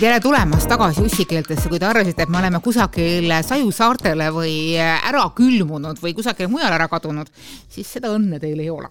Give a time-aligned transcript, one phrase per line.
[0.00, 5.26] tere tulemast tagasi ussikeeltesse, kui te arvasite, et me oleme kusagil Saju saartele või ära
[5.36, 7.28] külmunud või kusagile mujale ära kadunud,
[7.68, 8.88] siis seda õnne teil ei ole.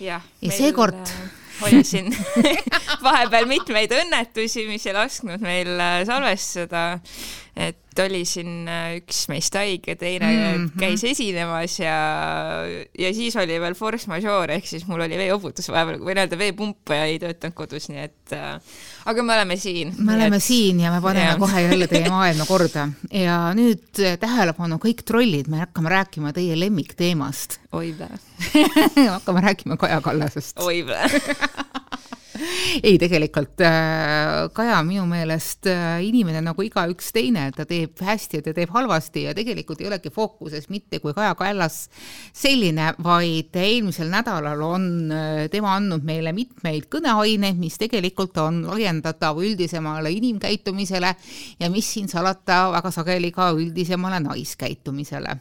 [0.00, 1.18] ja, ja seekord äh,
[1.66, 2.08] oli siin
[3.06, 6.86] vahepeal mitmeid õnnetusi, mis ei lasknud meil äh, salvestada.
[7.52, 10.80] et oli siin äh, üks meist haige, teine mm -hmm.
[10.80, 11.96] käis esinemas ja,
[12.98, 16.94] ja siis oli veel force majeure ehk siis mul oli veeuputus vahepeal või nii-öelda veepump
[16.96, 18.60] ei töötanud kodus, nii et äh,
[19.04, 19.94] aga me oleme siin.
[19.98, 20.44] me oleme et...
[20.44, 21.36] siin ja me paneme ja.
[21.38, 26.58] kohe jälle teie maailma korda ja nüüd äh, tähelepanu kõik trollid, me hakkame rääkima teie
[26.60, 27.60] lemmikteemast.
[27.72, 28.08] oi vä
[29.16, 30.58] hakkame rääkima Kaja Kallasest.
[30.58, 31.08] oi vä
[32.86, 38.46] ei, tegelikult äh, Kaja minu meelest äh, inimene nagu igaüks teine, ta teeb hästi ja
[38.46, 41.80] ta teeb halvasti ja tegelikult ei olegi fookuses mitte kui Kaja Kallas
[42.36, 49.40] selline, vaid eelmisel nädalal on äh, tema andnud meile mitmeid kõneaineid, mis tegelikult on laiendatav
[49.42, 51.14] üldisemale inimkäitumisele
[51.60, 55.38] ja mis siin salata, väga sageli ka üldisemale naiskäitumisele.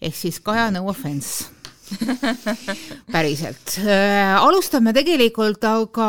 [0.00, 1.63] ehk siis Kaja, no offense
[3.14, 4.36] päriselt äh,.
[4.38, 6.08] alustame tegelikult aga,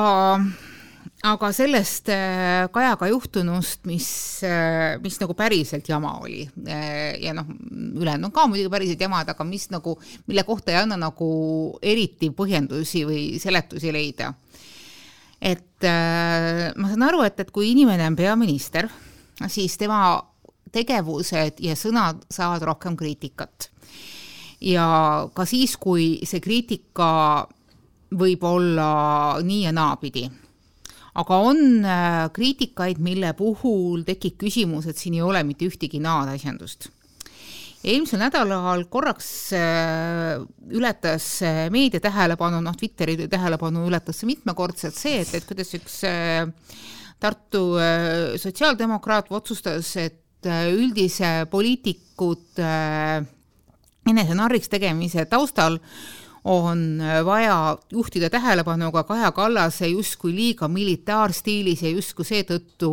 [1.25, 4.07] aga sellest äh, Kajaga juhtunust, mis
[4.45, 6.43] äh,, mis nagu päriselt jama oli
[7.21, 10.99] ja noh, ülejäänud on ka muidugi päriselt jamad, aga mis nagu, mille kohta ei anna
[11.07, 11.29] nagu
[11.81, 14.33] eriti põhjendusi või seletusi leida.
[15.41, 18.89] et äh, ma saan aru, et, et kui inimene on peaminister,
[19.47, 20.17] siis tema
[20.75, 23.69] tegevused ja sõnad saavad rohkem kriitikat
[24.65, 24.87] ja
[25.35, 27.09] ka siis, kui see kriitika
[28.15, 28.89] võib olla
[29.45, 30.25] nii ja naapidi.
[31.15, 36.33] aga on äh, kriitikaid, mille puhul tekib küsimus, et siin ei ole mitte ühtegi naad
[36.33, 36.89] asjandust
[37.85, 40.41] eelmisel nädalal korraks äh,
[40.73, 46.01] ületas äh, meedia tähelepanu, noh, Twitteri tähelepanu ületas mitmekordselt see, et, et kuidas üks
[47.15, 47.77] Tartu
[48.37, 52.59] sotsiaaldemokraat otsustas, et üldise poliitikut
[54.09, 55.79] enese narriks tegemise taustal
[56.45, 62.91] on vaja juhtida tähelepanu ka Kaja Kallase justkui liiga militaarstiilis ja justkui seetõttu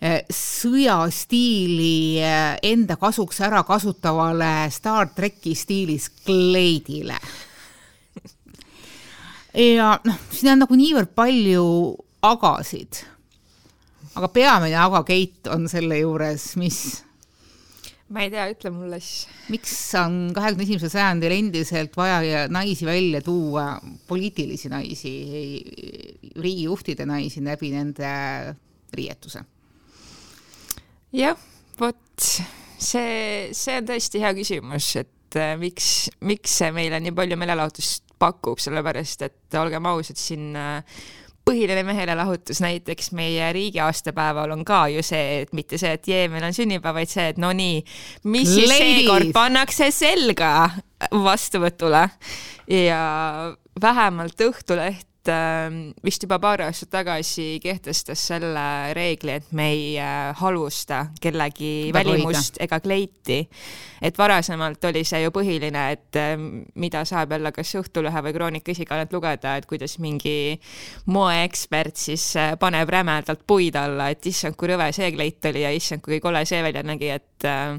[0.00, 7.18] eh, sõjastiili eh, enda kasuks ära kasutavale Star tracki stiilis kleidile.
[9.54, 11.66] ja noh, siin on nagu niivõrd palju
[12.22, 13.02] agasid.
[14.14, 17.02] aga peamine aga Keit on selle juures, mis
[18.14, 19.26] ma ei tea, ütle mulle siis.
[19.50, 23.72] miks on kahekümne esimesel sajandil endiselt vaja naisi välja tuua,
[24.08, 25.14] poliitilisi naisi,
[26.38, 28.12] riigijuhtide naisi läbi nende
[28.94, 29.42] riietuse?
[31.14, 31.38] jah,
[31.80, 32.30] vot
[32.78, 35.90] see, see on tõesti hea küsimus, et äh, miks,
[36.26, 41.02] miks see meile nii palju meelelahutust pakub, sellepärast et olgem ausad, siin äh,
[41.44, 46.28] põhiline meelelahutus näiteks meie riigi aastapäeval on ka ju see, et mitte see, et jee,
[46.32, 47.82] meil on sünnipäev, vaid see, et no nii,
[48.24, 48.70] mis Ladies.
[48.70, 50.52] siis seekord pannakse selga
[51.12, 52.06] vastuvõtule
[52.72, 53.02] ja
[53.80, 60.34] vähemalt Õhtuleht Ähm, vist juba paar aastat tagasi kehtestas selle reegli, et me ei äh,
[60.36, 62.64] halvusta kellegi Väga välimust õige.
[62.66, 63.38] ega kleiti.
[64.04, 68.72] et varasemalt oli see ju põhiline, et ähm, mida saab jälle kas Õhtulehe või Kroonika
[68.74, 70.60] esikaanelt lugeda, et kuidas mingi
[71.06, 75.72] moeekspert siis äh, paneb rämedalt puid alla, et issand, kui rõve see kleit oli ja
[75.72, 77.76] issand, kui kole see välja nägi, et äh,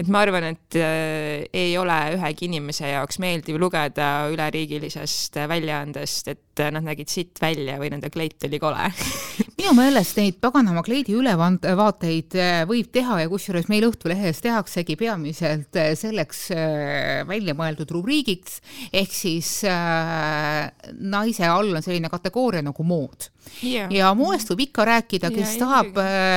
[0.00, 6.84] et ma arvan, et ei ole ühegi inimese jaoks meeldiv lugeda üleriigilisest väljaandest, et nad
[6.84, 8.88] nägid sitt välja või nende kleit oli kole
[9.62, 15.78] minu meelest neid paganama kleidi ülevaateid äh, võib teha ja kusjuures meil Õhtulehes tehaksegi peamiselt
[15.78, 18.58] äh, selleks äh, välja mõeldud rubriigiks,
[18.90, 20.66] ehk siis äh,
[20.98, 23.28] naise all on selline kategooria nagu mood.
[23.62, 23.90] Yeah..
[23.90, 25.96] ja moest võib ikka rääkida, kes yeah, tahab,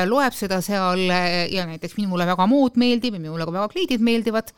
[0.09, 4.49] loeb seda seal ja näiteks minule väga mood meeldib ja minule ka väga kleidid meeldivad,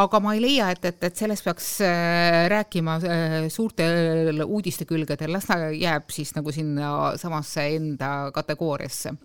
[0.00, 1.68] aga ma ei leia, et, et, et sellest peaks
[2.48, 2.96] rääkima
[3.52, 7.68] suurtel uudistekülgedel las ta jääb siis nagu sinna samasse
[8.02, 9.16] enda kategooriasse.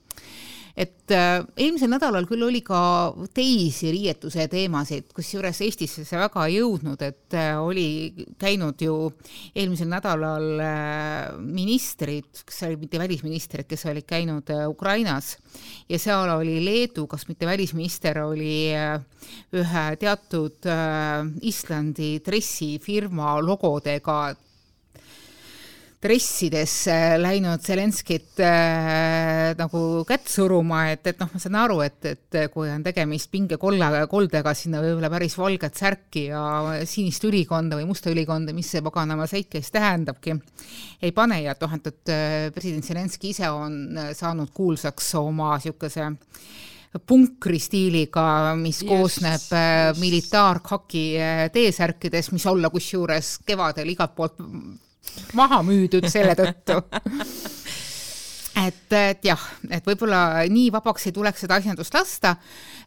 [0.77, 6.59] Et äh, eelmisel nädalal küll oli ka teisi riietuse teemasid, kusjuures Eestisse see väga ei
[6.59, 9.07] jõudnud, et äh, oli käinud ju
[9.57, 15.33] eelmisel nädalal äh, ministrid, kes olid mitte välisministrid, kes olid käinud äh, Ukrainas.
[15.89, 18.99] Ja seal oli Leedu, kas mitte välisminister, oli äh,
[19.57, 24.27] ühe teatud äh, Islandi dressifirma logodega
[26.03, 32.37] dressidesse läinud Zelenskit äh, nagu kätt suruma, et, et noh, ma saan aru, et, et
[32.53, 36.43] kui on tegemist pingekolla, koldega sinna võib-olla päris valget särki ja
[36.85, 40.37] sinist ülikonda või musta ülikonda, mis see paganama säikest tähendabki,
[41.01, 41.41] ei pane.
[41.47, 46.11] Ja et noh, et, et äh, president Zelenski ise on saanud kuulsaks oma niisuguse
[47.07, 54.37] punkri stiiliga, mis just, koosneb äh, militaarkaki äh, T-särkidest, mis olla kusjuures kevadel igalt poolt
[55.37, 56.81] maha müüdud selle tõttu
[58.65, 62.35] et, et jah, et võib-olla nii vabaks ei tuleks seda asjandust lasta.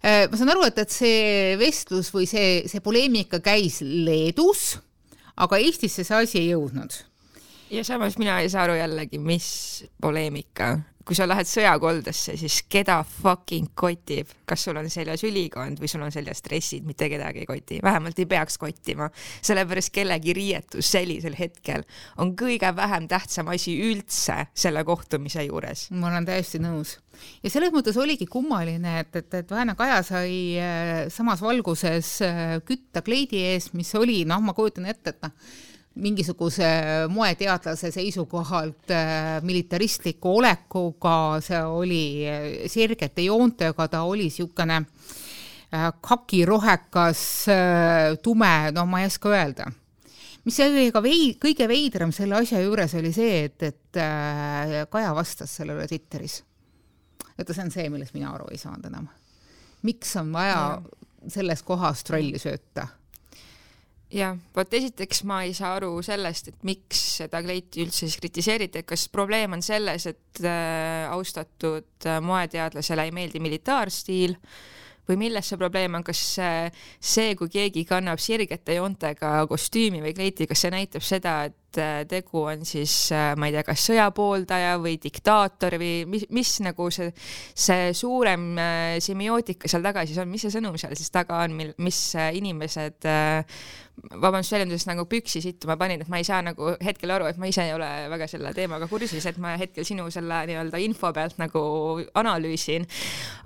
[0.00, 4.74] Äh, ma saan aru, et, et see vestlus või see, see poleemika käis Leedus,
[5.40, 7.00] aga Eestisse see asi ei jõudnud.
[7.70, 9.50] ja samas mina ei saa aru jällegi, mis
[10.02, 10.74] poleemika
[11.06, 16.04] kui sa lähed sõjakoldesse, siis keda fucking kotib, kas sul on seljas ülikond või sul
[16.04, 19.08] on seljas dressid, mitte kedagi ei koti, vähemalt ei peaks kottima,
[19.40, 21.86] sellepärast kellegi riietus sellisel hetkel
[22.20, 25.88] on kõige vähem tähtsam asi üldse selle kohtumise juures.
[25.90, 26.98] ma olen täiesti nõus.
[27.44, 32.54] Ja selles mõttes oligi kummaline, et, et, et Väänä Kaja sai äh, samas valguses äh,
[32.64, 35.34] kütta kleidi ees, mis oli, noh, ma kujutan ette, et noh,
[35.94, 36.66] mingisuguse
[37.08, 47.24] moeteadlase seisukohalt äh, militaristliku olekuga, see oli äh, sirgete joontega, ta oli niisugune äh, kakirohekas,
[48.22, 49.70] tume, no ma ei oska öelda.
[50.44, 53.98] mis oli ka vei-, kõige veidram selle asja juures oli see, et, et
[54.90, 56.44] Kaja vastas sellele Twitteris.
[57.38, 59.10] et see on see, millest mina aru ei saanud enam.
[59.82, 60.80] miks on vaja ja.
[61.28, 62.86] selles kohas trolli sööta
[64.10, 68.82] jah, vot esiteks ma ei saa aru sellest, et miks seda kleiti üldse siis kritiseeriti,
[68.82, 74.36] et kas probleem on selles, et äh, austatud äh, moeteadlasele ei meeldi militaarstiil
[75.10, 80.14] või milles see probleem on, kas äh, see, kui keegi kannab sirgete joontega kostüümi või
[80.16, 83.84] kleiti, kas see näitab seda, et äh, tegu on siis, äh, ma ei tea, kas
[83.90, 87.10] sõjapooldaja või diktaator või mis, mis nagu see,
[87.54, 88.48] see suurem
[89.02, 93.06] semiootika seal taga siis on, mis see sõnum seal siis taga on, mil, mis inimesed
[94.20, 97.48] vabandust väljendusest nagu püksi sittuma panin, et ma ei saa nagu hetkel aru, et ma
[97.50, 101.38] ise ei ole väga selle teemaga kursis, et ma hetkel sinu selle nii-öelda info pealt
[101.40, 101.62] nagu
[102.18, 102.86] analüüsin.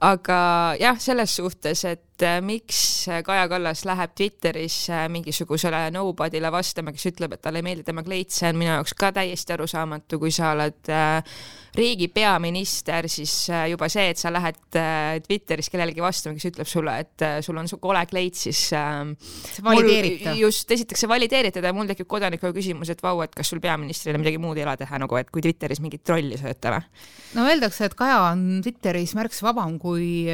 [0.06, 0.38] aga
[0.80, 7.11] jah, selles suhtes, et äh, miks Kaja Kallas läheb Twitteris äh, mingisugusele nobody'le vastama, kes
[7.12, 10.32] ütleb, et talle ei meeldi tema kleit, see on minu jaoks ka täiesti arusaamatu, kui
[10.34, 11.37] sa oled äh,
[11.75, 16.69] riigi peaminister, siis äh, juba see, et sa lähed äh, Twitteris kellelegi vastama, kes ütleb
[16.70, 20.37] sulle, et äh, sul on su kole kleit, siis see valideerita.
[20.38, 24.20] just, esiteks see valideeritada ja mul tekib kodanikuna küsimus, et vau, et kas sul peaministrile
[24.22, 27.02] midagi muud ei ole teha nagu, et kui Twitteris mingit trolli sööta või?
[27.34, 30.28] no öeldakse, et Kaja on Twitteris märksa vabam kui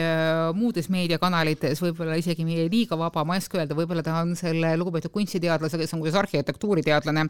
[0.57, 5.15] muudes meediakanalites, võib-olla isegi liiga vaba, ma ei oska öelda, võib-olla ta on selle lugupeetud
[5.15, 7.27] kunstiteadlase, kes on kuidas arhitektuuriteadlane,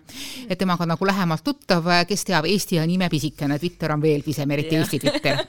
[0.48, 4.78] et temaga nagu lähemalt tuttav, kes teab, Eesti on imepisikene, Twitter on veel pisem, eriti
[4.78, 4.86] yeah.
[4.86, 5.44] Eesti Twitter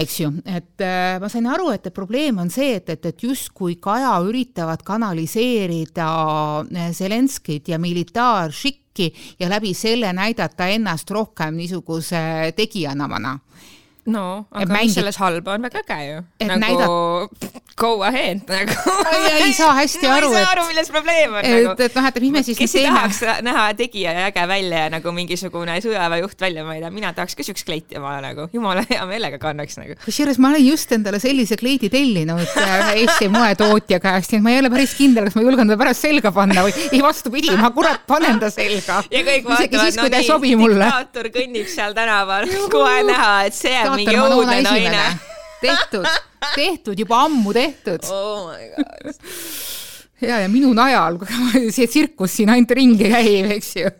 [0.00, 3.76] eks ju, et äh, ma sain aru, et probleem on see, et, et, et justkui
[3.82, 6.10] Kaja üritavad kanaliseerida
[6.62, 9.10] äh, Zelenskit ja militaaršikki
[9.40, 13.08] ja läbi selle näidata ennast rohkem niisuguse tegijana
[14.08, 14.94] no, aga mis mängid...
[14.94, 16.20] selles halba on, väga äge ju.
[16.48, 17.64] nagu näidat...
[17.80, 18.76] go ahead nagu
[19.12, 20.30] ei, ei saa hästi no, aru.
[20.32, 21.74] ma ei saa aru, milles probleem on et, nagu.
[21.84, 24.92] et noh, et mis me siis kes ei tahaks näha tegija ja äge välja ja
[24.96, 28.84] nagu mingisugune sõjaväejuht välja, ma ei tea, mina tahaks ka siukest kleiti omale nagu, jumala
[28.88, 29.98] hea meelega kannaks nagu.
[30.04, 34.54] kusjuures ma olen just endale sellise kleidi tellinud äh, Eesti moetootja käest, nii et ma
[34.54, 37.72] ei ole päris kindel, kas ma julgen ta pärast selga panna või ei, vastupidi, ma
[37.74, 39.02] kurat panen ta selga.
[39.10, 40.08] kõik vaatavad, no
[40.40, 45.04] nii, diktaator kõnnib seal tänaval, kohe näha, et see on mingi õudne naine.
[45.60, 46.08] tehtud,
[46.54, 48.08] tehtud, juba ammu tehtud.
[48.14, 49.20] oh my god
[50.20, 51.18] ja, ja minu najal,
[51.72, 53.92] see tsirkus siin ainult ringi käib, eks ju.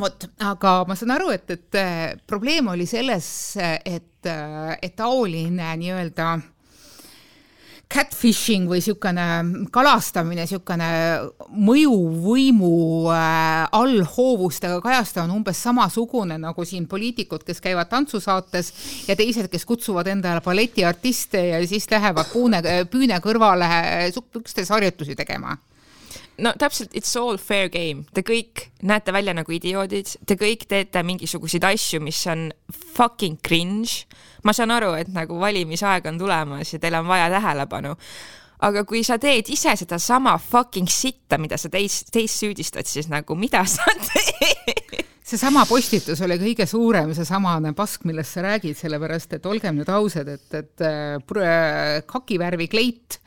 [0.00, 3.28] vot, aga ma saan aru, et, et äh, probleem oli selles,
[3.60, 6.32] et, äh, et taoline nii-öelda
[7.90, 9.26] catfishing või niisugune
[9.74, 10.88] kalastamine, niisugune
[11.54, 12.70] mõjuvõimu
[13.12, 18.72] äh, allhoovustega kajastamine on umbes samasugune nagu siin poliitikud, kes käivad tantsusaates
[19.08, 23.68] ja teised, kes kutsuvad endale balletiartiste ja siis lähevad puune, püüne kõrvale
[24.14, 25.56] sukkpükstes harjutusi tegema
[26.42, 31.02] no täpselt, it's all fair game, te kõik näete välja nagu idioodid, te kõik teete
[31.06, 32.48] mingisuguseid asju, mis on
[32.96, 34.04] fucking cringe.
[34.44, 37.94] ma saan aru, et nagu valimisaeg on tulemas ja teil on vaja tähelepanu.
[38.64, 43.34] aga kui sa teed ise sedasama fucking sitta, mida sa teist, teist süüdistad, siis nagu
[43.34, 45.04] mida sa teed?
[45.24, 50.28] seesama postitus oli kõige suurem, seesamane pask, millest sa räägid, sellepärast et olgem nüüd ausad,
[50.28, 53.20] et, et äh, kakivärvi kleit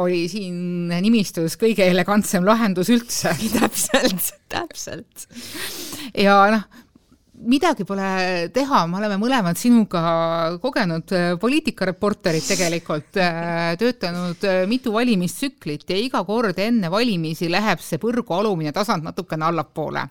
[0.00, 5.26] oli siin nimistus kõige elegantsem lahendus üldse täpselt, täpselt.
[6.18, 6.64] ja noh,
[7.44, 10.02] midagi pole teha, me oleme mõlemad sinuga
[10.62, 17.82] kogenud äh, poliitikareporterid tegelikult, äh, töötanud äh, mitu valimistsüklit ja iga kord enne valimisi läheb
[17.84, 20.08] see põrgu alumine tasand natukene allapoole.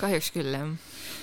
[0.00, 0.72] kahjuks küll, jah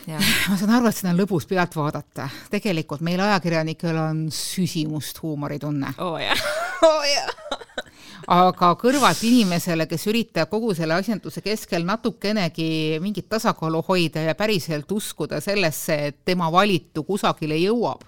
[0.10, 0.18] Ja.
[0.50, 2.30] ma saan aru, et seda on lõbus pealt vaadata.
[2.50, 5.94] tegelikult meil ajakirjanikel on süsimust huumoritunne.
[6.00, 6.46] oo oh, jah,
[6.88, 7.89] oo oh, jah
[8.28, 14.92] aga kõrvalt inimesele, kes üritab kogu selle asjanduse keskel natukenegi mingit tasakaalu hoida ja päriselt
[14.92, 18.04] uskuda sellesse, et tema valitu kusagile jõuab,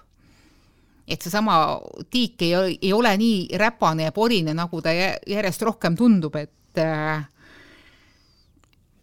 [1.08, 1.78] et seesama
[2.10, 7.24] tiik ei, ei ole nii räpane ja porine, nagu ta järjest rohkem tundub, et äh,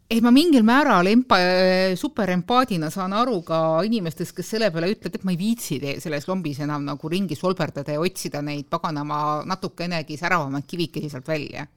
[0.09, 1.39] et ma mingil määral empa-,
[1.99, 6.61] superempaadina saan aru ka inimestest, kes selle peale ütlevad, et ma ei viitsi selles lombis
[6.65, 11.67] enam nagu ringi solberdada ja otsida neid paganama natukenegi säravamaid kivikesi sealt välja.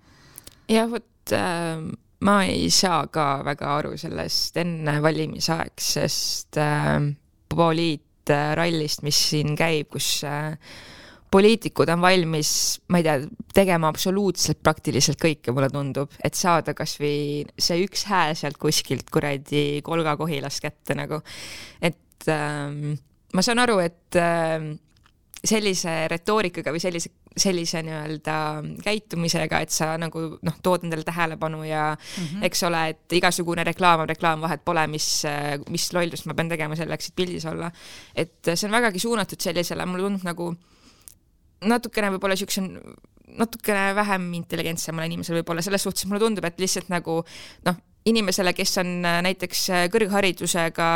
[0.72, 1.84] jah, vot äh,
[2.24, 6.96] ma ei saa ka väga aru sellest enne valimisaegsest äh,
[7.52, 10.56] poliitrallist, mis siin käib, kus äh,
[11.32, 12.52] poliitikud on valmis,
[12.92, 13.16] ma ei tea,
[13.56, 19.80] tegema absoluutselt praktiliselt kõike, mulle tundub, et saada kasvõi see üks hääl sealt kuskilt kuradi
[19.86, 21.22] kolgakohilast kätte nagu.
[21.80, 22.94] et ähm,
[23.32, 24.74] ma saan aru, et ähm,
[25.42, 28.36] sellise retoorikaga või sellise, sellise nii-öelda
[28.84, 32.44] käitumisega, et sa nagu noh, tood endale tähelepanu ja mm -hmm.
[32.46, 35.24] eks ole, et igasugune reklaam on reklaam, vahet pole, mis,
[35.68, 37.70] mis lollust ma pean tegema selleks, et pildis olla.
[38.14, 40.54] et see on vägagi suunatud sellisele, mulle tundub nagu
[41.68, 42.64] natukene võib-olla niisuguse
[43.38, 47.20] natukene vähem intelligentsemale inimesele võib-olla, selles suhtes mulle tundub, et lihtsalt nagu
[47.66, 50.88] noh, inimesele, kes on äh, näiteks äh, kõrgharidusega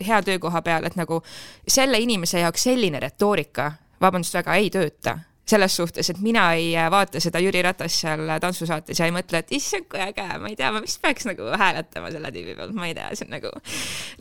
[0.00, 1.20] hea töökoha peal, et nagu
[1.68, 6.88] selle inimese jaoks selline retoorika, vabandust väga, ei tööta selles suhtes, et mina ei äh,
[6.90, 10.56] vaata seda Jüri Ratas seal tantsusaates ja ei mõtle, et issand, kui äge, ma ei
[10.58, 13.52] tea, ma vist peaks nagu hääletama selle tüübi poolt, ma ei tea, see on nagu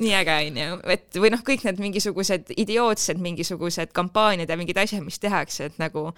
[0.03, 0.81] nii äge, onju.
[0.95, 5.81] et või noh, kõik need mingisugused idiootsed mingisugused kampaaniad ja mingid asjad, mis tehakse, et
[5.81, 6.11] nagu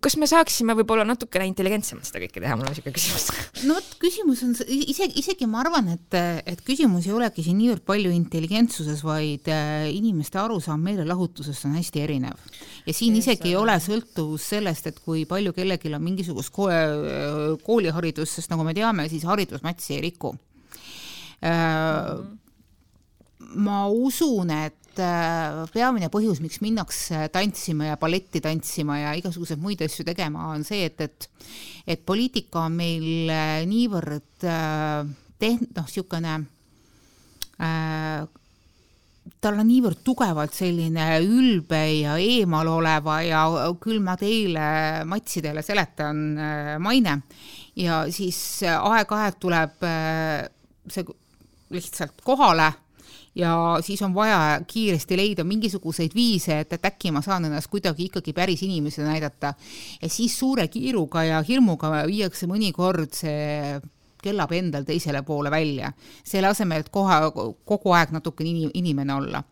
[0.00, 3.26] kas me saaksime võib-olla natukene intelligentsemalt seda kõike teha, mul on niisugune küsimus.
[3.68, 6.16] no vot, küsimus on isegi, isegi ma arvan, et,
[6.48, 12.04] et küsimus ei olegi siin niivõrd palju intelligentsuses, vaid äh, inimeste arusaam meelelahutusest on hästi
[12.06, 12.40] erinev.
[12.86, 16.70] ja siin ja isegi ei ole sõltuvus sellest, et kui palju kellelgi on mingisugust ko
[17.66, 21.50] kooliharidust, sest nagu me teame, siis haridus matsi ei riku mm.
[21.50, 22.32] -hmm.
[23.60, 29.82] ma usun, et Äh, peamine põhjus, miks minnakse tantsima ja balletti tantsima ja igasuguseid muid
[29.86, 31.28] asju tegema, on see, et, et
[31.86, 35.04] et poliitika on meil äh, niivõrd äh,
[35.40, 36.38] tehn-, noh, niisugune
[37.60, 38.24] äh,
[39.44, 43.42] tal on niivõrd tugevalt selline ülbe ja eemaloleva ja
[43.80, 46.20] küll ma teile matsidele seletan
[46.80, 47.14] maine.
[47.80, 49.86] Ja siis aeg-ajalt tuleb
[50.92, 51.06] see
[51.72, 52.68] lihtsalt kohale
[53.34, 58.08] ja siis on vaja kiiresti leida mingisuguseid viise, et, et äkki ma saan ennast kuidagi
[58.08, 59.54] ikkagi päris inimesena näidata.
[60.02, 63.80] ja siis suure kiiruga ja hirmuga viiakse mõnikord see
[64.24, 65.92] kellab endal teisele poole välja,
[66.24, 67.18] selle asemel, et kohe,
[67.68, 69.42] kogu aeg natukene inim, inimene olla.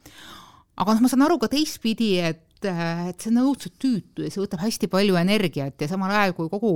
[0.77, 4.41] aga noh, ma saan aru ka teistpidi, et, et see on õudselt tüütu ja see
[4.41, 6.73] võtab hästi palju energiat ja samal ajal, kui kogu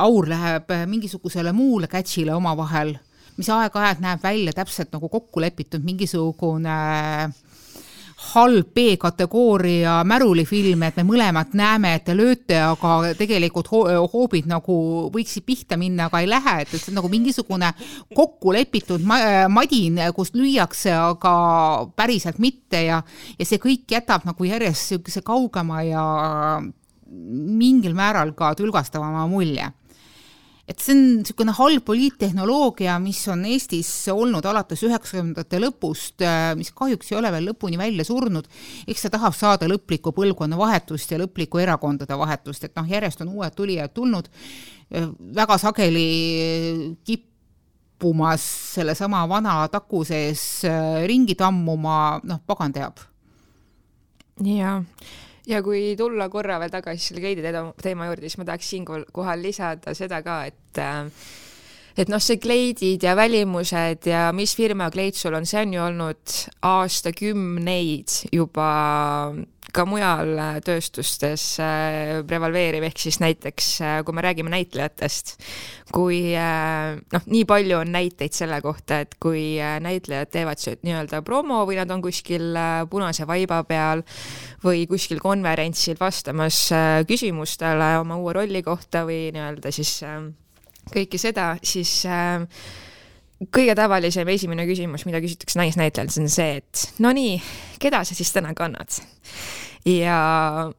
[0.00, 2.94] aur läheb mingisugusele muule catch'ile omavahel
[3.36, 6.78] mis aeg-ajalt näeb välja täpselt nagu kokku lepitud mingisugune
[8.24, 14.76] halb B-kategooria märulifilm, et me mõlemad näeme, et te lööte, aga tegelikult ho hoobid nagu
[15.14, 17.72] võiksid pihta minna, aga ei lähe, et, et see on nagu mingisugune
[18.14, 19.18] kokku lepitud ma
[19.52, 21.34] madin, kus lüüakse, aga
[21.98, 23.02] päriselt mitte ja,
[23.38, 26.04] ja see kõik jätab nagu järjest niisuguse kaugema ja
[27.10, 29.70] mingil määral ka tülgastavama mulje
[30.68, 36.72] et see on niisugune halb poliittehnoloogia, mis on Eestis olnud alates üheksakümnendate lõpust, äh, mis
[36.76, 38.48] kahjuks ei ole veel lõpuni välja surnud,
[38.88, 43.56] eks ta tahab saada lõplikku põlvkonnavahetust ja lõplikku erakondade vahetust, et noh, järjest on uued
[43.56, 44.30] tulijad tulnud,
[44.94, 46.06] äh, väga sageli
[47.04, 48.46] kippumas
[48.78, 53.04] sellesama vana taku sees äh, ringi tammuma, noh, pagan teab.
[54.40, 54.80] jaa
[55.48, 57.44] ja kui tulla korra veel tagasi selle kleidi
[57.82, 61.08] teema juurde, siis ma tahaks siinkohal lisada seda ka, et äh,
[61.96, 65.82] et noh, see kleidid ja välimused ja mis firma kleid sul on, see on ju
[65.84, 66.38] olnud
[66.74, 68.70] aastakümneid juba
[69.74, 75.34] ka mujal äh, tööstustes äh, prevaleeriv, ehk siis näiteks äh, kui me räägime näitlejatest,
[75.94, 81.78] kui noh, nii palju on näiteid selle kohta, et kui näitlejad teevad nii-öelda promo või
[81.80, 82.56] nad on kuskil
[82.90, 84.04] punase vaiba peal
[84.64, 86.66] või kuskil konverentsil vastamas
[87.08, 90.00] küsimustele oma uue rolli kohta või nii-öelda siis
[90.92, 92.02] kõike seda, siis
[93.54, 97.36] kõige tavalisem esimene küsimus, mida küsitakse naisnäitlejalt, on see, et no nii,
[97.82, 99.02] keda sa siis täna kannad?
[99.84, 100.18] ja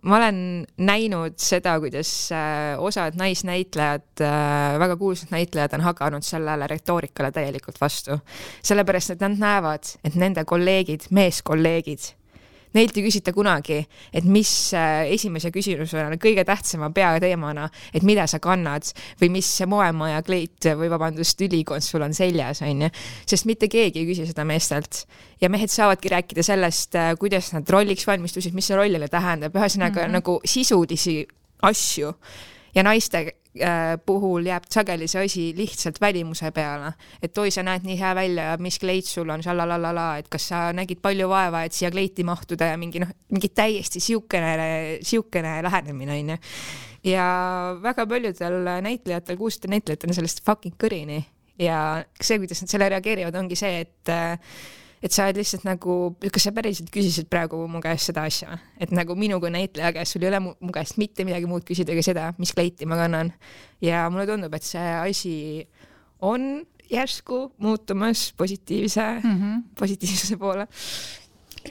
[0.01, 0.38] ma olen
[0.81, 7.77] näinud seda, kuidas äh, osad naisnäitlejad, äh, väga kuulsad näitlejad on hakanud sellele retoorikale täielikult
[7.81, 8.17] vastu.
[8.65, 12.15] sellepärast, et nad näevad, et nende kolleegid, meeskolleegid
[12.75, 13.79] neilt ei küsita kunagi,
[14.13, 18.88] et mis äh, esimese küsimusena, kõige tähtsama peateemana, et mida sa kannad
[19.22, 22.91] või mis moemaja kleit või vabandust, ülikond sul on seljas, onju.
[23.25, 25.05] sest mitte keegi ei küsi seda meestelt.
[25.41, 30.01] ja mehed saavadki rääkida sellest, äh, kuidas nad rolliks valmistusid, mis see rollile tähendab, ühesõnaga
[30.01, 30.20] mm -hmm.
[30.20, 31.25] nagu sisulisi
[31.62, 32.13] asju
[32.75, 33.32] ja naiste
[34.05, 36.91] puhul jääb sageli see asi lihtsalt välimuse peale,
[37.24, 40.50] et oi, sa näed nii hea välja ja mis kleit sul on, šalalalala, et kas
[40.51, 44.51] sa nägid palju vaeva, et siia kleiti mahtuda ja mingi noh, mingi täiesti siukene,
[45.05, 46.38] siukene lähenemine onju.
[47.07, 47.27] ja
[47.83, 51.21] väga paljudel näitlejatel, kuulsatel näitlejatel on sellest fucking kõrini
[51.59, 54.35] ja see, kuidas nad selle reageerivad, ongi see, et äh,
[55.05, 55.95] et sa oled lihtsalt nagu,
[56.33, 60.15] kas sa päriselt küsisid praegu mu käest seda asja, et nagu minu kui näitleja käest
[60.15, 62.97] sul ei ole mu, mu käest mitte midagi muud küsida kui seda, mis kleiti ma
[63.00, 63.33] kannan.
[63.85, 65.35] ja mulle tundub, et see asi
[66.25, 69.62] on järsku muutumas positiivse mm, -hmm.
[69.79, 70.67] positiivsuse poole.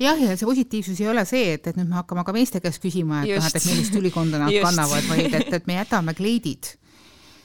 [0.00, 2.82] Jah, ja see positiivsus ei ole see, et, et nüüd me hakkame ka meeste käest
[2.82, 6.74] küsima, et noh, et millist ülikonda nad kannavad, vaid et, et me jätame kleidid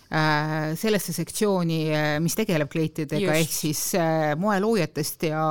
[0.09, 5.43] sellesse sektsiooni, äh, mis tegeleb kleitidega, ehk siis äh, moeloojatest ja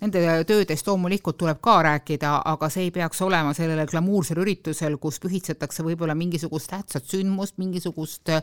[0.00, 5.20] nende töödest loomulikult tuleb ka rääkida, aga see ei peaks olema sellel glamuursel üritusel, kus
[5.22, 8.34] pühitsetakse võib-olla mingisugust tähtsat sündmust, mingisugust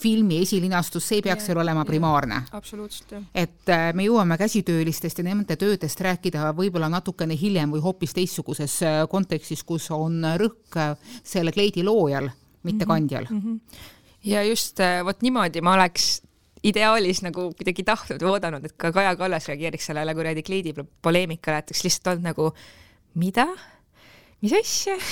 [0.00, 2.42] filmi esilinastust, see ei peaks seal olema primaarne.
[2.56, 3.30] absoluutselt, jah.
[3.34, 8.80] et me jõuame käsitöölistest ja nende töödest rääkida võib-olla natukene hiljem või hoopis teistsuguses
[9.12, 10.80] kontekstis, kus on rõhk
[11.22, 12.30] selle kleidi loojal,
[12.62, 12.94] mitte mm -hmm.
[12.94, 13.42] kandjal mm.
[13.42, 16.22] -hmm ja just äh, vot niimoodi ma oleks
[16.62, 21.58] ideaalis nagu kuidagi tahtnud või oodanud, et ka Kaja Kallas reageeriks sellele kuradi kleidi poleemikale,
[21.62, 22.50] et oleks lihtsalt olnud nagu
[23.18, 23.48] mida,
[24.42, 24.98] mis asja?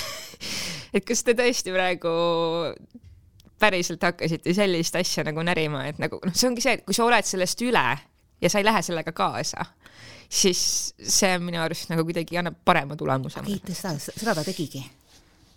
[0.91, 2.11] Et kas te tõesti praegu
[3.61, 7.05] päriselt hakkasite sellist asja nagu närima, et nagu noh, see ongi see, et kui sa
[7.05, 7.83] oled sellest üle
[8.41, 9.63] ja sa ei lähe sellega kaasa,
[10.27, 10.63] siis
[10.99, 13.45] see minu arust nagu kuidagi annab parema tulemuse.
[13.69, 14.83] seda, seda ta tegigi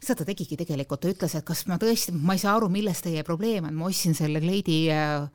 [0.07, 3.03] seda ta tegigi tegelikult, ta ütles, et kas ma tõesti, ma ei saa aru, milles
[3.05, 5.29] teie probleem on, ma ostsin selle kleidi äh,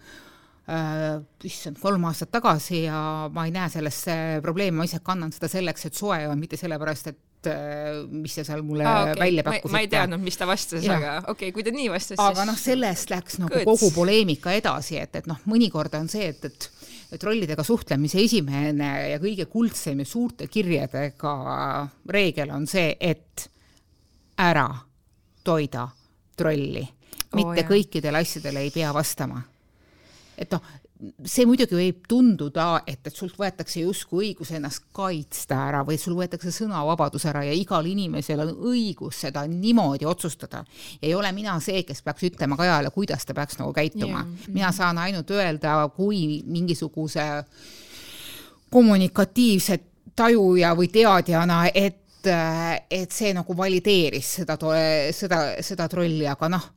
[0.69, 1.07] äh,
[1.49, 2.99] issand, kolm aastat tagasi ja
[3.33, 4.03] ma ei näe selles
[4.45, 8.45] probleemi, ma ise kannan seda selleks, et soe on, mitte sellepärast, et äh, mis te
[8.47, 9.19] seal mulle ah, okay.
[9.25, 9.75] välja pakkusite.
[9.75, 12.25] ma ei teadnud, mis ta vastas, aga okei okay,, kui ta nii vastas, siis.
[12.25, 13.69] aga noh, sellest läks nagu Good.
[13.69, 16.71] kogu poleemika edasi, et, et noh, mõnikord on see, et, et
[17.09, 21.31] et rollidega suhtlemise esimene ja kõige kuldsem ja suurte kirjadega
[22.13, 23.49] reegel on see, et
[24.39, 24.67] ära
[25.43, 25.87] toida
[26.39, 26.83] trolli,
[27.35, 29.41] mitte oh, kõikidele asjadele ei pea vastama.
[30.39, 30.63] et noh,
[31.27, 36.17] see muidugi võib tunduda, et, et sult võetakse justkui õigus ennast kaitsta ära või sul
[36.17, 40.65] võetakse sõnavabadus ära ja igal inimesel on õigus seda niimoodi otsustada.
[41.01, 44.49] ei ole mina see, kes peaks ütlema Kajale, kuidas ta peaks nagu käituma yeah..
[44.55, 47.29] mina saan ainult öelda, kui mingisuguse
[48.69, 49.79] kommunikatiivse
[50.15, 54.57] tajuja või teadjana, et et, et see nagu valideeris seda,
[55.15, 56.69] seda, seda trolli, aga noh,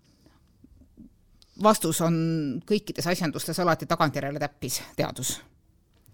[1.62, 2.17] vastus on
[2.67, 5.38] kõikides asjandustes alati tagantjärele täppisteadus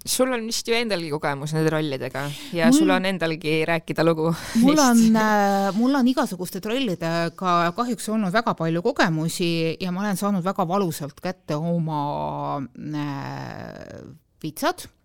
[0.08, 2.24] sul on vist ju endalgi kogemus nende rollidega
[2.54, 4.30] ja mul, sul on endalgi rääkida lugu.
[4.62, 10.20] mul on, äh, mul on igasuguste trollidega kahjuks olnud väga palju kogemusi ja ma olen
[10.20, 14.06] saanud väga valusalt kätte oma äh,
[14.40, 14.97] pitsad Äh,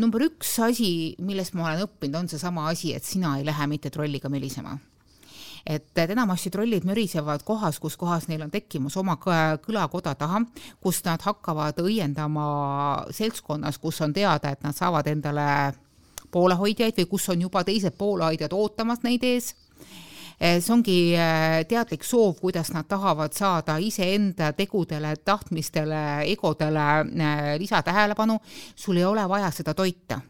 [0.00, 0.88] number üks asi,
[1.20, 4.78] millest ma olen õppinud, on seesama asi, et sina ei lähe mitte trolliga mölisema
[5.66, 10.42] et enamasti trollid mörisevad kohas, kus kohas neil on tekkimas oma kõlakoda taha,
[10.80, 12.46] kus nad hakkavad õiendama
[13.14, 15.46] seltskonnas, kus on teada, et nad saavad endale
[16.34, 19.54] poolehoidjaid või kus on juba teised poolehoidjad ootamas neid ees
[20.38, 28.38] see ongi eh, teadlik soov, kuidas nad tahavad saada iseenda tegudele, tahtmistele, egodele eh, lisatähelepanu,
[28.76, 30.20] sul ei ole vaja seda toita.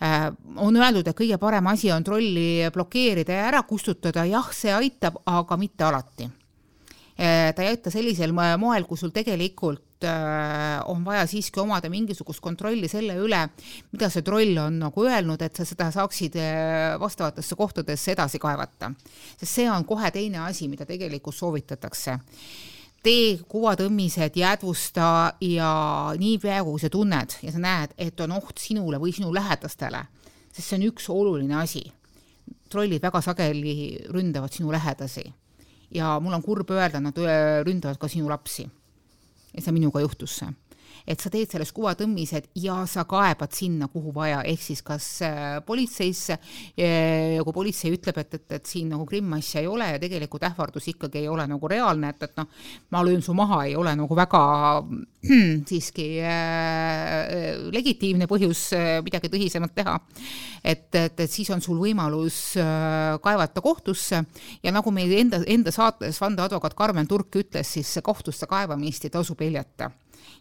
[0.00, 5.18] On öeldud, et kõige parem asi on trolli blokeerida ja ära kustutada, jah, see aitab,
[5.28, 6.28] aga mitte alati.
[7.18, 12.88] ta ei aita sellisel moel, kui sul tegelikult Äh, on vaja siiski omada mingisugust kontrolli
[12.88, 13.40] selle üle,
[13.92, 18.94] mida see troll on nagu öelnud, et sa seda saaksid äh, vastavatesse kohtadesse edasi kaevata.
[19.36, 22.16] sest see on kohe teine asi, mida tegelikult soovitatakse
[23.04, 25.10] tee kuvatõmmised, jäädvusta
[25.44, 25.70] ja
[26.16, 30.06] niipea, kui sa tunned ja sa näed, et on oht sinule või sinu lähedastele,
[30.48, 31.84] sest see on üks oluline asi.
[32.72, 35.28] trollid väga sageli ründavad sinu lähedasi
[35.92, 37.16] ja mul on kurb öelda, nad
[37.66, 38.70] ründavad ka sinu lapsi
[39.54, 40.52] ja see minuga juhtus see.
[41.10, 45.58] Et sa teed sellest kuvatõmmised ja sa kaebad sinna, kuhu vaja, ehk siis kas äh,
[45.66, 46.38] politseisse
[46.78, 50.90] ja kui politsei ütleb, et, et, et siin nagu krimmasja ei ole ja tegelikult ähvardus
[50.94, 52.48] ikkagi ei ole nagu reaalne, et, et noh,
[52.94, 54.42] ma löön su maha, ei ole nagu väga
[55.70, 59.96] siiski äh, legitiimne põhjus äh, midagi tõsisemat teha.
[60.64, 64.22] et, et, et siis on sul võimalus äh, kaevata kohtusse
[64.62, 69.36] ja nagu meil enda, enda saates vandeadvokaat Karmen Turk ütles, siis kohtusse kaevamist ei tasu
[69.36, 69.90] peljata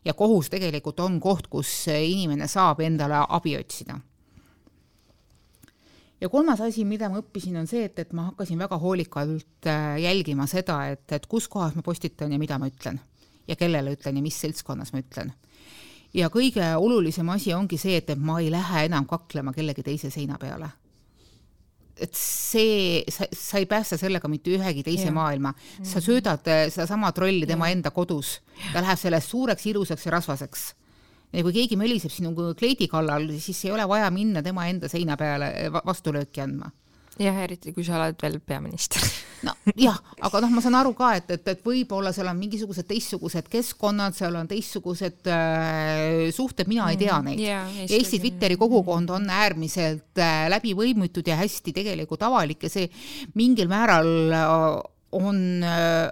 [0.05, 3.99] ja kohus tegelikult on koht, kus inimene saab endale abi otsida.
[6.21, 9.99] ja kolmas asi, mida ma õppisin, on see, et, et ma hakkasin väga hoolikalt äh,
[10.03, 12.99] jälgima seda, et, et kus kohas ma postitan ja mida ma ütlen
[13.47, 15.33] ja kellele ütlen ja mis seltskonnas ma ütlen.
[16.13, 20.09] ja kõige olulisem asi ongi see, et, et ma ei lähe enam kaklema kellegi teise
[20.09, 20.69] seina peale
[22.01, 25.15] et see, sa, sa ei päästa sellega mitte ühegi teise ja.
[25.15, 26.05] maailma, sa mm.
[26.05, 27.77] söödad eh, sedasama trolli tema ja.
[27.77, 28.37] enda kodus,
[28.73, 30.67] ta läheb sellest suureks, ilusaks ja rasvaseks.
[31.33, 35.17] ja kui keegi möliseb sinu kleidi kallal, siis ei ole vaja minna tema enda seina
[35.17, 36.71] peale eh, vastulööki andma
[37.19, 39.03] jah, eriti kui sa oled veel peaminister.
[39.47, 43.47] Nojah, aga noh, ma saan aru ka, et, et, et võib-olla seal on mingisugused teistsugused
[43.51, 47.43] keskkonnad, seal on teistsugused äh, suhted, mina mm, ei tea mm, neid.
[47.43, 47.77] Yeah,.
[47.99, 52.89] Eesti Twitteri kogukond on äärmiselt äh, läbivõimitud ja hästi tegelikult avalik ja see
[53.39, 54.57] mingil määral äh,
[55.19, 56.09] on äh,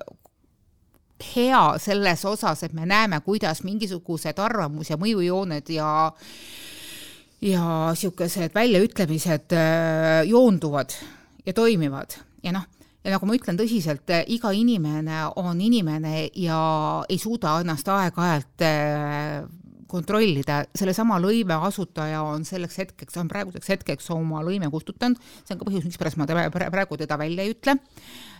[1.35, 5.89] hea selles osas, et me näeme, kuidas mingisugused arvamus- ja mõjujooned ja
[7.41, 10.95] ja niisugused väljaütlemised äh, joonduvad
[11.45, 12.17] ja toimivad.
[12.43, 12.65] Ja noh,
[13.03, 16.59] ja nagu ma ütlen tõsiselt, äh, iga inimene on inimene ja
[17.09, 19.45] ei suuda ennast aeg-ajalt äh,
[19.89, 25.61] kontrollida, sellesama lõime asutaja on selleks hetkeks, on praeguseks hetkeks oma lõime kustutanud, see on
[25.61, 27.77] ka põhjus, mispärast ma praegu teda välja ei ütle.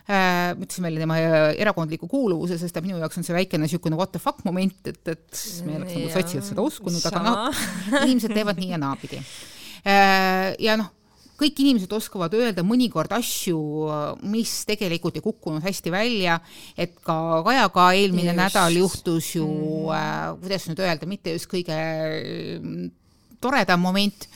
[0.08, 1.18] Äh,, ma ütlesin välja tema
[1.60, 5.42] erakondliku kuuluvuse, sest minu jaoks on see väikene niisugune what the fuck moment, et, et
[5.66, 7.64] me oleks nagu sotsialt seda uskunud, aga noh,
[8.04, 9.20] inimesed teevad nii ja naapidi.
[9.84, 10.54] Äh,.
[10.64, 10.92] ja noh,
[11.38, 13.58] kõik inimesed oskavad öelda mõnikord asju,
[14.26, 16.38] mis tegelikult ei kukkunud hästi välja,
[16.76, 18.40] et ka Kajaga eelmine just.
[18.40, 21.78] nädal juhtus ju mm., äh, kuidas nüüd öelda, mitte just kõige
[22.58, 22.90] mm,
[23.40, 24.28] toredam moment,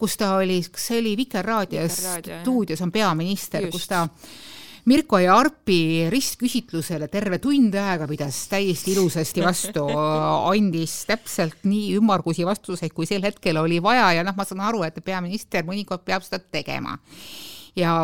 [0.00, 1.98] kus ta oli, kas see oli Vikerraadios
[2.42, 4.06] stuudios on peaminister, kus ta
[4.88, 9.84] Mirko ja Arpi ristküsitlusele terve tund aega pidas täiesti ilusasti vastu,
[10.48, 14.82] andis täpselt nii ümmargusi vastuseid, kui sel hetkel oli vaja ja noh, ma saan aru,
[14.86, 16.96] et peaminister mõnikord peab seda tegema
[17.76, 17.94] ja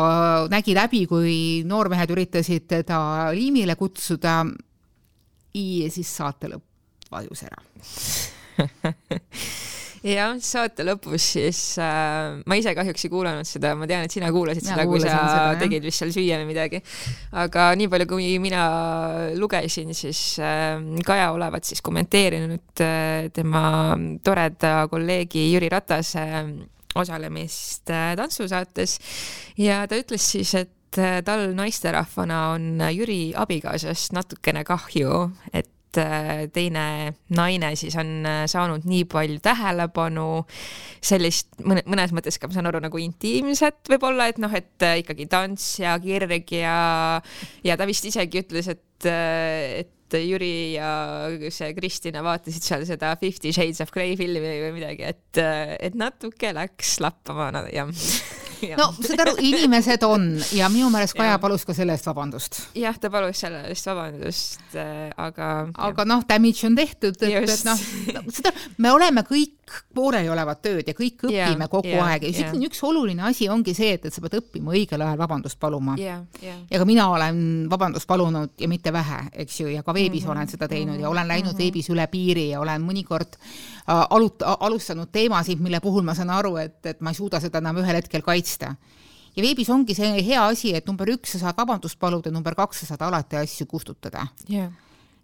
[0.51, 1.37] nägi läbi, kui
[1.67, 2.99] noormehed üritasid teda
[3.35, 4.43] liimile kutsuda.
[5.57, 7.61] ja siis saate lõpp vajus ära
[10.05, 14.31] jah, saate lõpus siis äh, ma ise kahjuks ei kuulanud seda, ma tean, et sina
[14.33, 16.81] kuulasid mina seda, kui sa seda, tegid vist seal süüa või midagi.
[17.37, 18.63] aga nii palju, kui mina
[19.37, 26.51] lugesin, siis äh, Kaja olevat siis kommenteerinud äh, tema toreda kolleegi Jüri Ratase äh,
[26.97, 28.97] osalemist äh, tantsusaates
[29.61, 35.69] ja ta ütles siis, et äh, tal naisterahvana on Jüri abikaasast natukene kahju, et
[36.53, 36.85] teine
[37.35, 40.27] naine siis on äh, saanud nii palju tähelepanu,
[41.03, 44.99] sellist mõne, mõnes mõttes ka ma saan aru nagu intiimset võib-olla, et noh, et äh,
[45.03, 46.79] ikkagi tants ja kirg ja,
[47.65, 50.89] ja ta vist isegi ütles, et, et Jüri ja
[51.51, 55.41] see Kristina vaatasid seal seda Fifty Shades of Grey filmi või midagi, et,
[55.83, 57.91] et natuke läks lappama jah
[58.79, 62.59] no saad aru, inimesed on ja minu meelest Kaja palus ka selle eest vabandust.
[62.77, 65.51] jah, ta palus selle eest vabandust, äh, aga.
[65.89, 67.85] aga noh, damage on tehtud, et, et noh,
[68.33, 69.55] seda, me oleme kõik
[69.97, 72.59] pooleolevat tööd ja kõik õpime yeah, kogu yeah, aeg ja yeah.
[72.67, 76.21] üks oluline asi ongi see, et, et sa pead õppima õigel ajal vabandust paluma ja
[76.71, 77.41] ka mina olen
[77.71, 80.37] vabandust palunud ja mitte vähe, eks ju, ja ka veebis mm -hmm.
[80.37, 81.63] olen seda teinud ja olen läinud mm -hmm.
[81.63, 86.55] veebis üle piiri ja olen mõnikord äh, alut-, alustanud teemasid, mille puhul ma saan aru,
[86.61, 88.73] et, et ma ei suuda seda enam ühel hetkel kaitsta
[89.37, 92.83] ja veebis ongi see hea asi, et number üks, sa saad vabandust paluda, number kaks,
[92.83, 94.73] sa saad alati asju kustutada yeah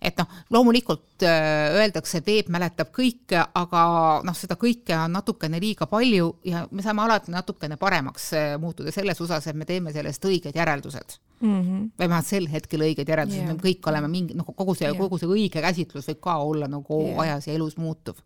[0.03, 3.83] et noh, loomulikult äh, öeldakse, et veeb mäletab kõike, aga
[4.27, 8.91] noh, seda kõike on natukene liiga palju ja me saame alati natukene paremaks äh, muutuda
[8.91, 11.61] selles osas, et me teeme sellest õiged järeldused mm.
[11.61, 11.87] -hmm.
[11.99, 15.21] vähemalt sel hetkel õiged järeldused yeah., me kõik oleme mingi, noh, kogu see yeah., kogu
[15.21, 17.23] see õige käsitlus võib ka olla nagu yeah.
[17.25, 18.19] ajas ja elus muutuv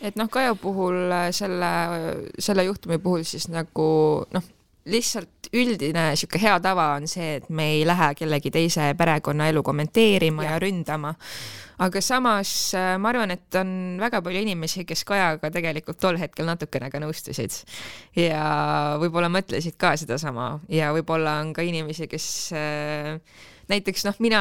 [0.00, 1.72] et noh, Kaja puhul äh, selle,
[2.38, 3.88] selle juhtumi puhul siis nagu
[4.32, 4.52] noh,
[4.86, 10.44] lihtsalt üldine sihuke hea tava on see, et me ei lähe kellegi teise perekonnaelu kommenteerima
[10.44, 11.14] ja, ja ründama.
[11.82, 16.48] aga samas äh, ma arvan, et on väga palju inimesi, kes Kajaga tegelikult tol hetkel
[16.48, 17.58] natukene ka nõustusid.
[18.16, 18.46] Ja
[19.02, 20.56] võib-olla mõtlesid ka sedasama.
[20.72, 23.20] Ja võib-olla on ka inimesi, kes äh,
[23.70, 24.40] näiteks noh, mina,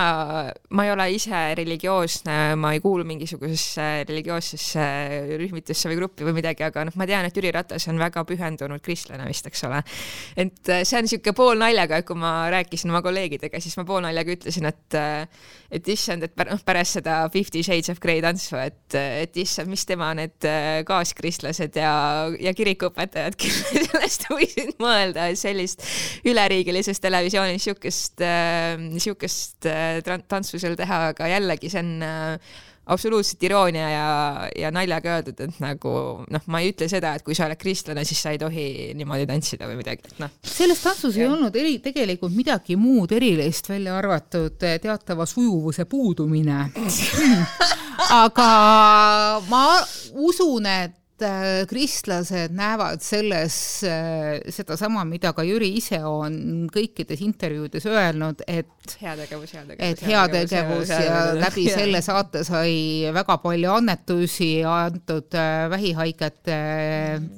[0.78, 4.86] ma ei ole ise religioosne, ma ei kuulu mingisugusesse religioossesse
[5.42, 8.84] rühmitusse või gruppi või midagi, aga noh, ma tean, et Jüri Ratas on väga pühendunud
[8.86, 9.82] kristlane vist, eks ole.
[10.38, 14.36] et äh, see on niisugune poolnaljaga, et kui ma rääkisin oma kolleegidega, siis ma poolnaljaga
[14.38, 15.26] ütlesin, et äh,
[15.76, 19.88] et issand, et noh, pärast seda Fifty Shades of Grey tantsu, et, et issand, mis
[19.90, 21.96] tema need äh, kaaskristlased ja,
[22.38, 25.82] ja kirikuõpetajad, kes sellest võisid mõelda, et sellist
[26.30, 29.15] üleriigilises televisioonis niisugust niisugust
[29.70, 34.10] äh, tantsu seal teha, aga jällegi see on äh, absoluutselt iroonia ja,
[34.60, 35.94] ja naljaga öeldud, et nagu
[36.32, 39.26] noh, ma ei ütle seda, et kui sa oled kristlane, siis sa ei tohi niimoodi
[39.30, 40.34] tantsida või midagi, et noh.
[40.46, 41.26] selles tantsus ja.
[41.26, 46.60] ei olnud eri, tegelikult midagi muud erilist, välja arvatud teatava sujuvuse puudumine
[48.26, 48.52] aga
[49.50, 49.66] ma
[50.28, 51.05] usun, et Äh,
[51.70, 53.56] kristlased näevad selles
[53.88, 60.92] äh, sedasama, mida ka Jüri ise on kõikides intervjuudes öelnud, et heategevus, heategevus, et heategevus
[60.92, 61.80] ja, ja läbi ja.
[61.80, 62.76] selle saate sai
[63.16, 66.60] väga palju annetusi antud äh, vähihaigete,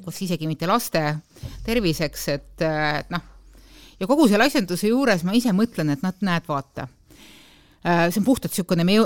[0.06, 1.06] kas isegi mitte laste
[1.68, 2.68] terviseks, et,
[3.14, 3.32] noh,
[4.00, 6.88] ja kogu selle asjanduse juures ma ise mõtlen, et nad, näed, vaata.
[6.88, 6.97] Äh,
[7.88, 8.98] see on puhtalt niisugune me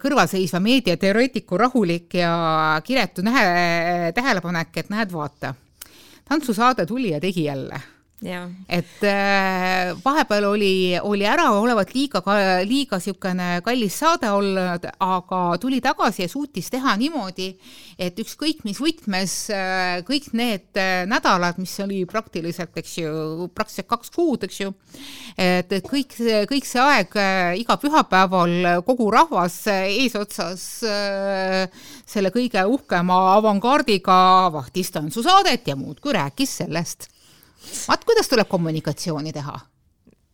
[0.00, 2.34] kõrvalseisva meediateoreetiku rahulik ja
[2.84, 5.54] kiretu nähe, tähelepanek, et näed, vaata,
[6.28, 7.82] tantsusaade tuli ja tegi jälle
[8.24, 12.22] et äh, vahepeal oli, oli ära olevat liiga,
[12.64, 17.50] liiga niisugune kallis saade olnud, aga tuli tagasi ja suutis teha niimoodi,
[18.00, 23.90] et ükskõik mis võtmes äh, kõik need äh, nädalad, mis oli praktiliselt, eks ju, praktiliselt
[23.92, 24.72] kaks kuud, eks ju,
[25.36, 26.16] et kõik,
[26.48, 27.16] kõik see aeg
[27.60, 34.20] iga pühapäeval kogu rahvas eesotsas selle kõige uhkema avangard'iga
[34.54, 37.10] vahtis tantsusaadet ja muudkui rääkis sellest
[37.88, 39.58] vaat kuidas tuleb kommunikatsiooni teha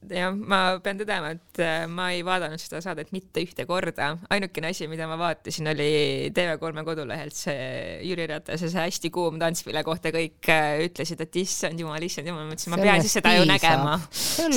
[0.09, 4.71] jah, ma pean tõdema, et äh, ma ei vaadanud seda saadet mitte ühte korda, ainukene
[4.73, 5.91] asi, mida ma vaatasin, oli
[6.37, 11.41] TV3 kodulehelt see Jüri Ratase see hästi kuum tants, mille kohta kõik äh, ütlesid, et
[11.43, 13.45] issand jumal, issand jumal, ma mõtlesin, ma pean siis seda piisab.
[13.45, 13.99] ju nägema.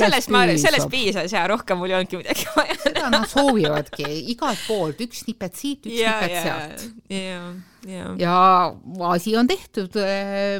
[0.03, 2.79] sellest ma, sellest piisas ja rohkem mul ei olnudki midagi vaja.
[2.88, 6.89] seda nad soovivadki igalt poolt, üks nipet siit, üks ja, nipet sealt.
[7.88, 8.38] Ja, ja,
[9.10, 9.98] asi on tehtud,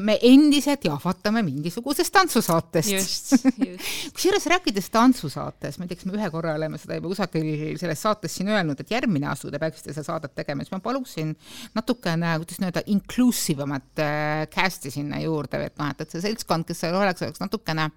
[0.04, 3.34] me endiselt jahvatame mingisugusest tantsusaatest.
[4.16, 7.78] kusjuures rääkides rääkides tantsusaates, ma ei tea, kas me ühe korra oleme seda juba kusagil
[7.80, 11.34] selles saates siin öelnud, et järgmine aasta, te peaksite seda saadet tegema, siis ma paluksin
[11.76, 16.66] natukene, kuidas öelda, inclusive imat äh, cast'i sinna juurde, et noh, et, et see seltskond,
[16.68, 17.90] kes seal oleks, oleks natukene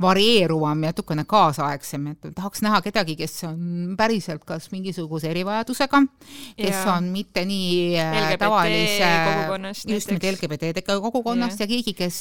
[0.00, 6.02] varieeruvam ja natukene kaasaegsem, et tahaks näha kedagi, kes on päriselt kas mingisuguse erivajadusega,
[6.56, 6.96] kes ja.
[6.96, 11.64] on mitte nii äh, LGBT tavalise, just nimelt LGBT kogukonnast ja.
[11.64, 12.20] ja keegi, kes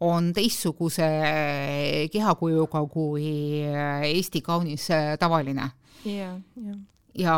[0.00, 1.08] on teistsuguse
[2.12, 3.30] kehakujuga kui
[4.10, 4.88] Eesti kaunis
[5.20, 5.70] tavaline.
[6.04, 6.76] jah, jah
[7.18, 7.36] ja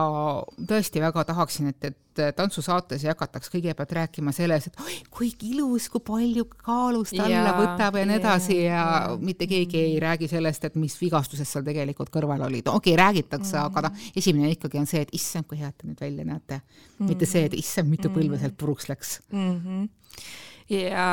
[0.68, 5.88] tõesti väga tahaksin, et, et tantsusaates ei hakataks kõigepealt rääkima selles, et oi, kui ilus,
[5.92, 10.66] kui palju kaalust alla võtab ja nii edasi ja, ja mitte keegi ei räägi sellest,
[10.68, 12.66] et mis vigastused seal tegelikult kõrval olid.
[12.66, 15.88] okei okay,, räägitakse mm, aga noh, esimene ikkagi on see, et issand, kui head te
[15.88, 17.06] nüüd välja näete mm.
[17.12, 18.44] mitte see, et issand, mitu põlve mhm.
[18.44, 19.56] sealt puruks läks mm.
[19.56, 19.88] -hmm
[20.68, 21.04] ja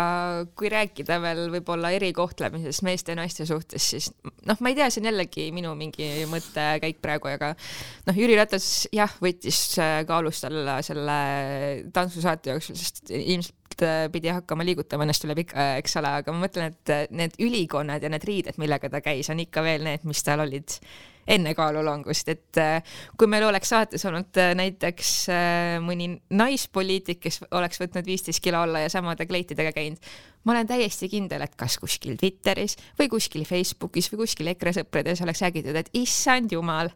[0.58, 4.10] kui rääkida veel võib-olla erikohtlemisest meeste ja naiste suhtes, siis
[4.48, 8.68] noh, ma ei tea, see on jällegi minu mingi mõttekäik praegu, aga noh, Jüri Ratas
[8.96, 11.18] jah, võttis äh, kaalust alla selle
[11.96, 16.36] tantsusaate jooksul, sest ilmselt äh, pidi hakkama liigutama ennast üle pika aja, eks ole, aga
[16.36, 19.88] ma mõtlen, et äh, need ülikonnad ja need riided, millega ta käis, on ikka veel
[19.88, 20.80] need, mis tal olid
[21.28, 27.42] enne kaalulangust, et äh, kui meil oleks saates olnud äh, näiteks äh, mõni naispoliitik, kes
[27.56, 30.02] oleks võtnud viisteist kilo alla ja samade kleitidega käinud,
[30.46, 35.24] ma olen täiesti kindel, et kas kuskil Twitteris või kuskil Facebookis või kuskil EKRE sõprades
[35.26, 36.92] oleks räägitud, et issand jumal,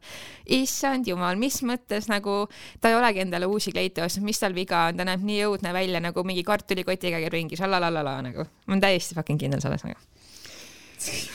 [0.46, 2.44] issand jumal, mis mõttes nagu
[2.82, 5.74] ta ei olegi endale uusi kleite ostnud, mis tal viga on, ta näeb nii õudne
[5.74, 8.46] välja nagu mingi kartulikotiga käib ringi, šalalalala nagu.
[8.46, 9.98] ma olen täiesti fucking kindel selles nagu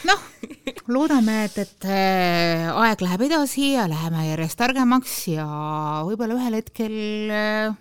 [0.09, 0.21] noh,
[0.93, 5.47] loodame, et, et äh, aeg läheb edasi ja läheme järjest targemaks ja
[6.07, 6.97] võib-olla ühel hetkel,
[7.33, 7.77] äh,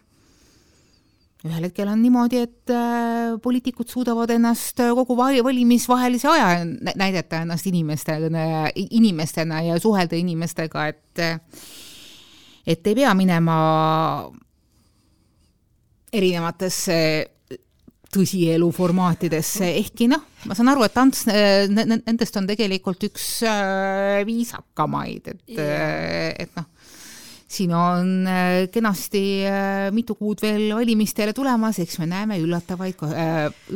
[1.43, 6.63] ühel hetkel on niimoodi, et äh, poliitikud suudavad ennast kogu valimisvahelise aja
[6.95, 11.27] näidata ennast inimestena, inimestena ja suhelda inimestega, et
[12.63, 13.57] et ei pea minema
[16.13, 16.95] erinevatesse
[18.13, 25.33] tõsielu formaatidesse, ehkki noh, ma saan aru, et tants nendest on tegelikult üks äh, viisakamaid,
[25.33, 26.69] et yeah., et noh,
[27.53, 33.05] siin on äh, kenasti äh, mitu kuud veel valimistele tulemas, eks me näeme üllatavaid,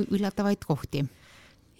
[0.07, 1.05] üllatavaid kohti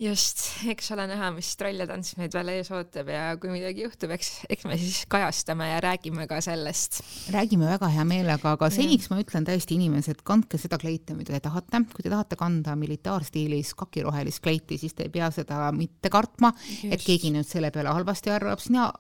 [0.02, 3.86] just, eks ole näha, mis troll ja tants meid veel ees ootab ja kui midagi
[3.86, 7.02] juhtub, eks, eks me siis kajastame ja räägime ka sellest.
[7.34, 11.44] räägime väga hea meelega, aga seniks ma ütlen tõesti inimesed, kandke seda kleiti, mida te
[11.50, 16.54] tahate, kui te tahate kanda militaarstiilis kakirohelist kleiti, siis te ei pea seda mitte kartma,
[16.90, 18.92] et keegi nüüd selle peale halvasti arvab, sina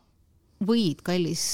[0.68, 1.54] võid, kallis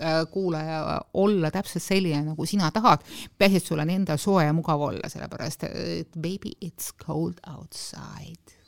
[0.00, 3.04] Äh, kuulaja olla täpselt selline, nagu sina tahad,
[3.38, 8.61] peaasi, et sul on endal soe ja mugav olla, sellepärast et baby, it's cold outside.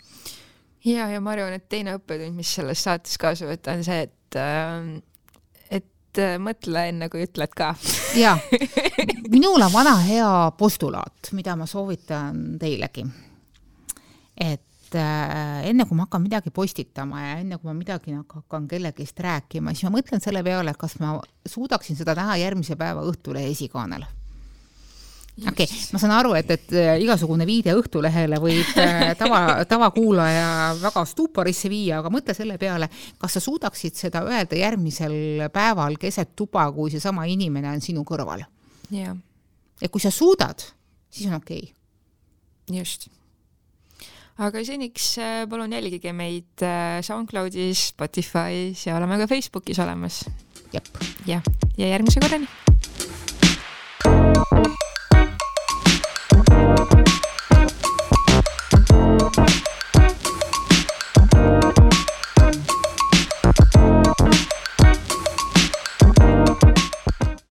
[0.84, 4.38] Ja, ja ma arvan, et teine õppetund, mis sellest saates kaasa võtta, on see, et
[4.40, 4.94] äh,
[6.14, 7.72] et äh, mõtle enne, kui ütled ka.
[8.18, 8.36] jaa,
[9.34, 13.04] minul on vana hea postulaat, mida ma soovitan teilegi.
[14.38, 19.20] et äh, enne kui ma hakkan midagi postitama ja enne kui ma midagi hakkan kellegist
[19.20, 21.16] rääkima, siis ma mõtlen selle peale, kas ma
[21.46, 24.06] suudaksin seda näha järgmise päeva Õhtulehe esikaanel
[25.42, 30.46] okei okay,, ma saan aru, et, et äh, igasugune viide Õhtulehele võib äh, tava, tavakuulaja
[30.78, 36.36] väga stuuporisse viia, aga mõtle selle peale, kas sa suudaksid seda öelda järgmisel päeval keset
[36.38, 38.46] tuba, kui seesama inimene on sinu kõrval?
[38.94, 39.16] jah.
[39.82, 40.62] et kui sa suudad,
[41.10, 42.78] siis on okei okay..
[42.78, 43.08] just
[44.38, 46.62] aga seniks äh, palun jälgige meid
[47.02, 50.22] SoundCloudis, Spotify's ja oleme ka Facebookis olemas.
[51.26, 51.42] jah,
[51.74, 52.46] ja järgmise korrani